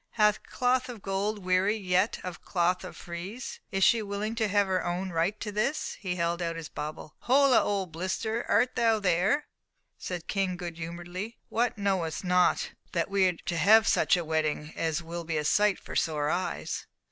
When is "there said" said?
8.99-10.21